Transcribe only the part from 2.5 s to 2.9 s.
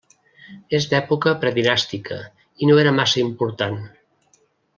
i no